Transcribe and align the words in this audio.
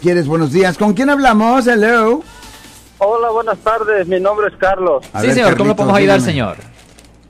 ¿Quieres? 0.00 0.28
Buenos 0.28 0.52
días. 0.52 0.78
¿Con 0.78 0.94
quién 0.94 1.10
hablamos? 1.10 1.66
Hello. 1.66 2.22
Hola, 2.98 3.30
buenas 3.30 3.58
tardes. 3.58 4.06
Mi 4.06 4.20
nombre 4.20 4.46
es 4.46 4.54
Carlos. 4.54 5.04
A 5.12 5.20
sí, 5.20 5.26
ver, 5.26 5.34
señor, 5.34 5.56
¿cómo 5.56 5.70
lo 5.70 5.74
podemos 5.74 5.98
ayudar, 5.98 6.20
dígame. 6.20 6.32
señor? 6.32 6.56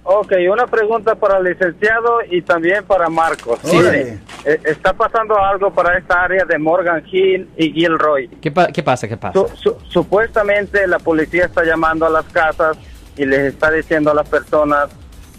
Ok, 0.04 0.32
una 0.52 0.66
pregunta 0.66 1.14
para 1.14 1.38
el 1.38 1.44
licenciado 1.44 2.18
y 2.30 2.42
también 2.42 2.84
para 2.84 3.08
Marcos. 3.08 3.58
Sí. 3.64 3.74
Mire, 3.74 4.18
eh, 4.44 4.60
está 4.66 4.92
pasando 4.92 5.38
algo 5.38 5.72
para 5.72 5.96
esta 5.96 6.20
área 6.24 6.44
de 6.44 6.58
Morgan 6.58 7.02
Hill 7.10 7.48
y 7.56 7.72
Gilroy. 7.72 8.28
¿Qué, 8.42 8.50
pa- 8.50 8.66
qué 8.66 8.82
pasa? 8.82 9.08
¿Qué 9.08 9.16
pasa? 9.16 9.32
Su- 9.32 9.56
su- 9.56 9.76
supuestamente 9.88 10.86
la 10.86 10.98
policía 10.98 11.46
está 11.46 11.64
llamando 11.64 12.04
a 12.04 12.10
las 12.10 12.26
casas 12.26 12.76
y 13.16 13.24
les 13.24 13.54
está 13.54 13.70
diciendo 13.70 14.10
a 14.10 14.14
las 14.14 14.28
personas 14.28 14.90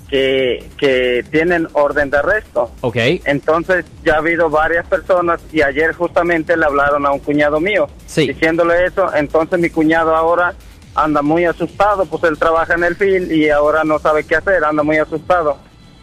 que, 0.09 0.67
que 0.77 1.23
tienen 1.31 1.67
orden 1.73 2.09
de 2.09 2.17
arresto. 2.17 2.71
Ok. 2.81 2.95
Entonces 3.25 3.85
ya 4.03 4.15
ha 4.15 4.17
habido 4.17 4.49
varias 4.49 4.87
personas 4.87 5.39
y 5.51 5.61
ayer 5.61 5.93
justamente 5.93 6.57
le 6.57 6.65
hablaron 6.65 7.05
a 7.05 7.11
un 7.11 7.19
cuñado 7.19 7.59
mío 7.59 7.87
Sí. 8.07 8.27
diciéndole 8.27 8.85
eso. 8.85 9.13
Entonces 9.13 9.59
mi 9.59 9.69
cuñado 9.69 10.15
ahora 10.15 10.53
anda 10.95 11.21
muy 11.21 11.45
asustado, 11.45 12.05
pues 12.05 12.23
él 12.23 12.37
trabaja 12.39 12.73
en 12.73 12.83
el 12.83 12.95
field 12.95 13.31
y 13.31 13.49
ahora 13.49 13.83
no 13.83 13.99
sabe 13.99 14.23
qué 14.25 14.35
hacer, 14.37 14.63
anda 14.63 14.81
muy 14.83 14.97
asustado. 14.97 15.57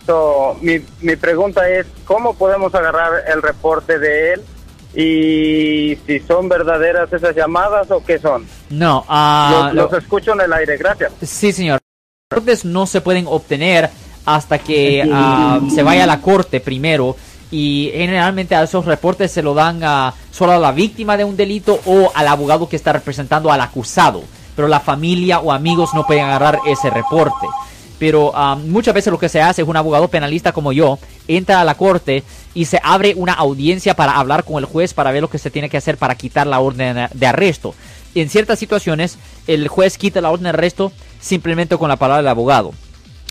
So, 0.06 0.56
mi, 0.62 0.80
mi 1.00 1.16
pregunta 1.16 1.68
es, 1.68 1.84
¿cómo 2.04 2.34
podemos 2.34 2.72
agarrar 2.76 3.24
el 3.26 3.42
reporte 3.42 3.98
de 3.98 4.34
él? 4.34 4.42
Y 4.94 5.98
si 6.06 6.20
son 6.20 6.48
verdaderas 6.48 7.12
esas 7.12 7.34
llamadas 7.34 7.90
o 7.90 8.02
qué 8.04 8.18
son. 8.18 8.46
No, 8.70 9.04
ah, 9.08 9.70
los, 9.72 9.74
lo- 9.74 9.82
los 9.90 10.02
escucho 10.02 10.32
en 10.32 10.40
el 10.42 10.52
aire, 10.52 10.76
gracias. 10.76 11.12
sí, 11.22 11.52
señor. 11.52 11.80
Los 12.30 12.64
no 12.64 12.86
se 12.86 13.00
pueden 13.00 13.26
obtener 13.28 13.88
hasta 14.26 14.58
que 14.58 15.08
ah, 15.10 15.60
se 15.72 15.82
vaya 15.82 16.04
a 16.04 16.06
la 16.06 16.20
corte 16.20 16.60
primero. 16.60 17.16
Y 17.50 17.90
generalmente 17.94 18.56
a 18.56 18.64
esos 18.64 18.84
reportes 18.84 19.30
se 19.30 19.40
lo 19.40 19.54
dan 19.54 19.82
a, 19.84 20.12
solo 20.32 20.52
a 20.52 20.58
la 20.58 20.72
víctima 20.72 21.16
de 21.16 21.24
un 21.24 21.36
delito 21.36 21.80
o 21.86 22.10
al 22.12 22.26
abogado 22.26 22.68
que 22.68 22.76
está 22.76 22.92
representando 22.92 23.50
al 23.52 23.60
acusado. 23.60 24.24
Pero 24.56 24.68
la 24.68 24.80
familia 24.80 25.38
o 25.38 25.52
amigos 25.52 25.90
no 25.94 26.04
pueden 26.04 26.24
agarrar 26.24 26.58
ese 26.66 26.90
reporte. 26.90 27.46
Pero 28.00 28.32
ah, 28.34 28.56
muchas 28.56 28.94
veces 28.94 29.12
lo 29.12 29.18
que 29.18 29.28
se 29.28 29.40
hace 29.40 29.62
es 29.62 29.68
un 29.68 29.76
abogado 29.76 30.08
penalista 30.08 30.52
como 30.52 30.72
yo 30.72 30.98
entra 31.28 31.60
a 31.60 31.64
la 31.64 31.76
corte 31.76 32.24
y 32.52 32.66
se 32.66 32.80
abre 32.82 33.14
una 33.16 33.32
audiencia 33.32 33.94
para 33.94 34.16
hablar 34.18 34.44
con 34.44 34.58
el 34.58 34.64
juez 34.64 34.92
para 34.92 35.12
ver 35.12 35.22
lo 35.22 35.30
que 35.30 35.38
se 35.38 35.50
tiene 35.50 35.70
que 35.70 35.76
hacer 35.76 35.96
para 35.96 36.14
quitar 36.14 36.46
la 36.46 36.60
orden 36.60 37.08
de 37.12 37.26
arresto. 37.26 37.74
En 38.14 38.28
ciertas 38.28 38.58
situaciones 38.58 39.18
el 39.46 39.68
juez 39.68 39.98
quita 39.98 40.20
la 40.20 40.30
orden 40.30 40.44
de 40.44 40.48
arresto 40.50 40.92
simplemente 41.20 41.76
con 41.78 41.88
la 41.88 41.96
palabra 41.96 42.18
del 42.18 42.28
abogado. 42.28 42.72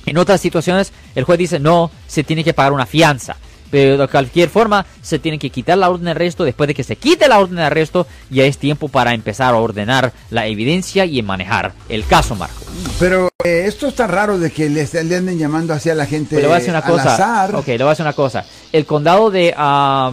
En 0.05 0.17
otras 0.17 0.41
situaciones 0.41 0.91
el 1.15 1.23
juez 1.23 1.39
dice 1.39 1.59
no, 1.59 1.91
se 2.07 2.23
tiene 2.23 2.43
que 2.43 2.53
pagar 2.53 2.73
una 2.73 2.85
fianza. 2.85 3.35
Pero 3.71 3.97
de 3.97 4.07
cualquier 4.07 4.47
forma 4.49 4.85
se 5.01 5.17
tiene 5.19 5.39
que 5.39 5.49
quitar 5.49 5.77
la 5.77 5.89
orden 5.89 6.05
de 6.05 6.11
arresto. 6.11 6.43
Después 6.43 6.67
de 6.67 6.73
que 6.75 6.83
se 6.83 6.95
quite 6.95 7.27
la 7.27 7.39
orden 7.39 7.55
de 7.57 7.63
arresto 7.63 8.07
ya 8.29 8.45
es 8.45 8.57
tiempo 8.57 8.87
para 8.89 9.13
empezar 9.13 9.53
a 9.53 9.57
ordenar 9.57 10.13
la 10.29 10.45
evidencia 10.47 11.05
y 11.05 11.21
manejar 11.23 11.73
el 11.89 12.05
caso, 12.05 12.35
Marco. 12.35 12.61
Pero 12.99 13.27
eh, 13.43 13.63
esto 13.65 13.87
está 13.87 14.05
raro 14.07 14.37
de 14.37 14.51
que 14.51 14.69
le, 14.69 14.87
le 15.03 15.15
anden 15.15 15.37
llamando 15.37 15.73
así 15.73 15.89
a 15.89 15.95
la 15.95 16.05
gente 16.05 16.35
Pues 16.35 16.43
le 16.43 16.47
voy 16.47 16.55
a 16.55 16.59
decir 16.59 16.69
una 16.69 16.79
al 16.79 16.91
cosa. 16.91 17.13
azar. 17.15 17.55
Ok, 17.55 17.67
le 17.67 17.77
voy 17.79 17.87
a 17.87 17.89
decir 17.89 18.05
una 18.05 18.13
cosa. 18.13 18.45
El 18.71 18.85
condado 18.85 19.31
de, 19.31 19.53
ah, 19.57 20.11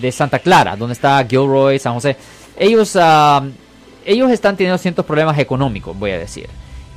de 0.00 0.12
Santa 0.12 0.38
Clara, 0.38 0.76
donde 0.76 0.94
está 0.94 1.26
Gilroy, 1.28 1.78
San 1.80 1.94
José, 1.94 2.16
ellos, 2.56 2.96
ah, 2.98 3.42
ellos 4.06 4.30
están 4.30 4.56
teniendo 4.56 4.78
ciertos 4.78 5.04
problemas 5.04 5.38
económicos, 5.38 5.98
voy 5.98 6.12
a 6.12 6.18
decir. 6.18 6.48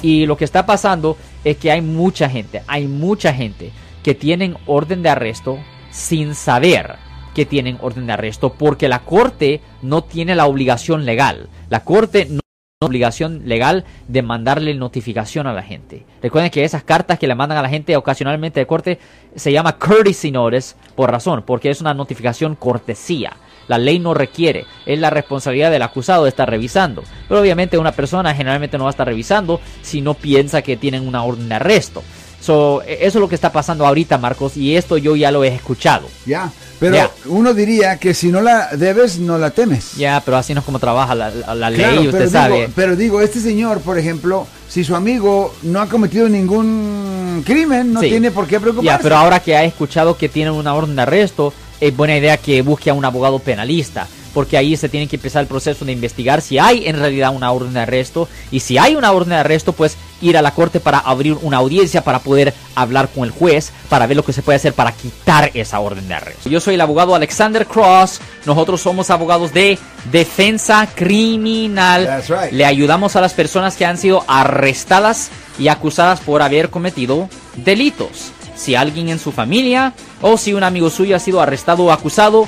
Y 0.01 0.25
lo 0.25 0.37
que 0.37 0.45
está 0.45 0.65
pasando 0.65 1.17
es 1.43 1.57
que 1.57 1.71
hay 1.71 1.81
mucha 1.81 2.29
gente, 2.29 2.61
hay 2.67 2.87
mucha 2.87 3.33
gente 3.33 3.71
que 4.03 4.15
tienen 4.15 4.57
orden 4.65 5.01
de 5.03 5.09
arresto 5.09 5.57
sin 5.91 6.35
saber 6.35 6.95
que 7.33 7.45
tienen 7.45 7.77
orden 7.81 8.07
de 8.07 8.13
arresto 8.13 8.53
porque 8.53 8.87
la 8.87 8.99
corte 8.99 9.61
no 9.81 10.03
tiene 10.03 10.35
la 10.35 10.47
obligación 10.47 11.05
legal. 11.05 11.49
La 11.69 11.83
corte 11.83 12.25
no 12.29 12.39
obligación 12.79 13.41
legal 13.45 13.85
de 14.07 14.21
mandarle 14.21 14.75
notificación 14.75 15.47
a 15.47 15.53
la 15.53 15.63
gente. 15.63 16.05
Recuerden 16.21 16.51
que 16.51 16.63
esas 16.63 16.83
cartas 16.83 17.17
que 17.17 17.25
le 17.25 17.33
mandan 17.33 17.57
a 17.57 17.63
la 17.63 17.69
gente 17.69 17.97
ocasionalmente 17.97 18.59
de 18.59 18.67
corte 18.67 18.99
se 19.35 19.51
llama 19.51 19.79
courtesy 19.79 20.29
notice 20.29 20.75
por 20.93 21.09
razón, 21.09 21.41
porque 21.43 21.71
es 21.71 21.81
una 21.81 21.95
notificación 21.95 22.53
cortesía. 22.53 23.35
La 23.67 23.79
ley 23.79 23.97
no 23.97 24.13
requiere, 24.13 24.67
es 24.85 24.99
la 24.99 25.09
responsabilidad 25.09 25.71
del 25.71 25.81
acusado 25.81 26.25
de 26.25 26.29
estar 26.29 26.47
revisando. 26.47 27.03
Pero 27.27 27.41
obviamente 27.41 27.79
una 27.79 27.93
persona 27.93 28.35
generalmente 28.35 28.77
no 28.77 28.83
va 28.83 28.91
a 28.91 28.91
estar 28.91 29.07
revisando 29.07 29.59
si 29.81 30.01
no 30.01 30.13
piensa 30.13 30.61
que 30.61 30.77
tienen 30.77 31.07
una 31.07 31.23
orden 31.23 31.49
de 31.49 31.55
arresto. 31.55 32.03
So, 32.39 32.81
e- 32.83 32.99
eso 33.01 33.17
es 33.17 33.21
lo 33.21 33.27
que 33.29 33.35
está 33.35 33.51
pasando 33.51 33.85
ahorita, 33.85 34.17
Marcos, 34.17 34.55
y 34.57 34.75
esto 34.75 34.97
yo 34.97 35.15
ya 35.15 35.31
lo 35.31 35.43
he 35.43 35.47
escuchado. 35.49 36.07
Ya. 36.25 36.51
Pero 36.79 37.11
uno 37.25 37.55
diría 37.55 37.97
que 37.97 38.13
si 38.13 38.27
no 38.27 38.39
la 38.41 38.69
debes, 38.75 39.17
no 39.17 39.39
la 39.39 39.49
temes. 39.49 39.93
Ya, 39.97 40.21
pero 40.23 40.37
así 40.37 40.53
no 40.53 40.59
es 40.59 40.65
como 40.65 40.77
trabaja 40.77 41.15
la, 41.15 41.31
la- 41.31 41.55
la 41.55 41.71
Claro, 41.71 41.95
ley, 41.95 42.05
usted 42.07 42.19
pero 42.19 42.29
sabe. 42.29 42.55
Digo, 42.61 42.71
pero 42.75 42.95
digo, 42.95 43.21
este 43.21 43.39
señor, 43.39 43.81
por 43.81 43.97
ejemplo, 43.97 44.45
si 44.69 44.83
su 44.83 44.95
amigo 44.95 45.55
no 45.63 45.81
ha 45.81 45.89
cometido 45.89 46.29
ningún 46.29 47.41
crimen, 47.45 47.93
no 47.93 48.01
Sí. 48.01 48.09
tiene 48.09 48.29
por 48.31 48.45
qué 48.47 48.59
preocuparse. 48.59 48.85
Ya, 48.97 48.99
pero 49.01 49.17
ahora 49.17 49.39
que 49.39 49.55
ha 49.55 49.63
escuchado 49.63 50.17
que 50.17 50.29
tienen 50.29 50.53
una 50.53 50.75
orden 50.75 50.95
de 50.95 51.01
arresto, 51.01 51.51
es 51.81 51.95
buena 51.97 52.15
idea 52.17 52.37
que 52.37 52.61
busque 52.61 52.89
a 52.91 52.93
un 52.93 53.05
abogado 53.05 53.39
penalista, 53.39 54.07
porque 54.37 54.55
ahí 54.55 54.77
se 54.77 54.87
tiene 54.87 55.07
que 55.07 55.15
empezar 55.15 55.41
el 55.41 55.47
proceso 55.47 55.83
de 55.83 55.91
investigar 55.91 56.43
si 56.43 56.59
hay 56.59 56.87
en 56.87 56.99
realidad 56.99 57.33
una 57.33 57.51
orden 57.51 57.73
de 57.73 57.79
arresto, 57.79 58.29
y 58.51 58.59
si 58.59 58.77
hay 58.77 58.95
una 58.95 59.11
orden 59.11 59.29
de 59.29 59.37
arresto, 59.37 59.73
pues 59.73 59.97
ir 60.21 60.37
a 60.37 60.43
la 60.43 60.53
corte 60.53 60.79
para 60.79 60.99
abrir 60.99 61.35
una 61.41 61.57
audiencia 61.57 62.03
para 62.03 62.19
poder 62.19 62.53
hablar 62.75 63.09
con 63.09 63.23
el 63.23 63.31
juez, 63.31 63.71
para 63.89 64.05
ver 64.05 64.15
lo 64.15 64.23
que 64.23 64.33
se 64.33 64.43
puede 64.43 64.57
hacer 64.57 64.73
para 64.73 64.91
quitar 64.91 65.49
esa 65.55 65.79
orden 65.79 66.07
de 66.07 66.13
arresto. 66.13 66.51
Yo 66.51 66.59
soy 66.59 66.75
el 66.75 66.81
abogado 66.81 67.15
Alexander 67.15 67.65
Cross, 67.65 68.21
nosotros 68.45 68.79
somos 68.79 69.09
abogados 69.09 69.53
de 69.53 69.79
defensa 70.11 70.87
criminal. 70.93 72.05
That's 72.05 72.29
right. 72.29 72.51
Le 72.51 72.65
ayudamos 72.65 73.15
a 73.15 73.21
las 73.21 73.33
personas 73.33 73.75
que 73.75 73.87
han 73.87 73.97
sido 73.97 74.23
arrestadas 74.27 75.31
y 75.57 75.67
acusadas 75.69 76.19
por 76.19 76.43
haber 76.43 76.69
cometido 76.69 77.27
delitos. 77.55 78.33
Si 78.55 78.75
alguien 78.75 79.09
en 79.09 79.17
su 79.17 79.31
familia 79.31 79.93
o 80.21 80.37
si 80.37 80.53
un 80.53 80.63
amigo 80.63 80.91
suyo 80.91 81.15
ha 81.15 81.19
sido 81.19 81.41
arrestado 81.41 81.85
o 81.85 81.91
acusado, 81.91 82.47